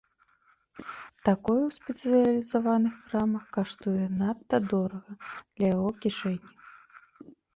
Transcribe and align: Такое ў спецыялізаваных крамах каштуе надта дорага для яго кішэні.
Такое 1.27 1.57
ў 1.65 1.71
спецыялізаваных 1.79 2.95
крамах 3.11 3.43
каштуе 3.59 4.05
надта 4.23 4.57
дорага 4.73 5.11
для 5.55 5.67
яго 5.75 5.89
кішэні. 6.07 6.49